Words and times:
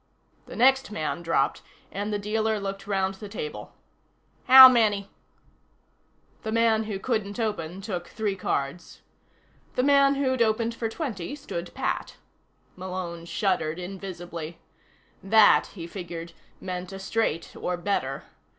The 0.47 0.55
next 0.55 0.89
man 0.89 1.21
dropped, 1.21 1.61
and 1.91 2.11
the 2.11 2.17
dealer 2.17 2.59
looked 2.59 2.87
round 2.87 3.13
the 3.13 3.29
table. 3.29 3.75
"How 4.45 4.67
many?" 4.67 5.11
The 6.41 6.51
man 6.51 6.85
who 6.85 6.97
couldn't 6.97 7.39
open 7.39 7.81
took 7.81 8.07
three 8.07 8.35
cards. 8.35 9.01
The 9.75 9.83
man 9.83 10.15
who'd 10.15 10.41
opened 10.41 10.73
for 10.73 10.89
twenty 10.89 11.35
stood 11.35 11.71
pat. 11.75 12.15
Malone 12.75 13.25
shuddered 13.25 13.77
invisibly. 13.77 14.57
That, 15.21 15.67
he 15.75 15.85
figured, 15.85 16.33
meant 16.59 16.91
a 16.91 16.97
straight 16.97 17.55
or 17.55 17.77
better. 17.77 18.23